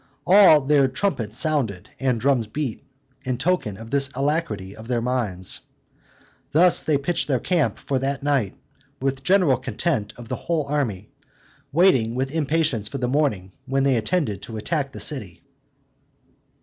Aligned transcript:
All 0.25 0.61
their 0.61 0.87
trumpets 0.87 1.37
sounded, 1.37 1.91
and 1.99 2.19
drums 2.19 2.47
beat, 2.47 2.81
in 3.23 3.37
token 3.37 3.77
of 3.77 3.91
this 3.91 4.09
alacrity 4.15 4.75
of 4.75 4.87
their 4.87 4.99
minds. 4.99 5.59
Thus 6.53 6.81
they 6.81 6.97
pitched 6.97 7.27
their 7.27 7.39
camp 7.39 7.77
for 7.77 7.99
that 7.99 8.23
night, 8.23 8.55
with 8.99 9.23
general 9.23 9.57
content 9.57 10.13
of 10.17 10.27
the 10.27 10.35
whole 10.35 10.65
army, 10.65 11.11
waiting 11.71 12.15
with 12.15 12.33
impatience 12.33 12.87
for 12.87 12.97
the 12.97 13.07
morning, 13.07 13.51
when 13.67 13.83
they 13.83 13.95
intended 13.95 14.41
to 14.41 14.57
attack 14.57 14.91
the 14.91 14.99
city. 14.99 15.43